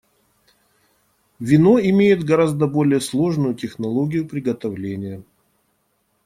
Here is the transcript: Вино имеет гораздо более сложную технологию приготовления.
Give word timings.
Вино 1.39 1.77
имеет 1.79 2.23
гораздо 2.23 2.65
более 2.65 2.99
сложную 3.01 3.53
технологию 3.53 4.27
приготовления. 4.27 5.21